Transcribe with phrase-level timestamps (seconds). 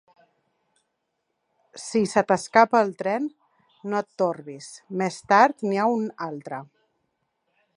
[1.81, 3.27] Si se t'escapa el tren,
[3.93, 4.71] no et torbis;
[5.03, 6.61] més tard n'hi ha un altre.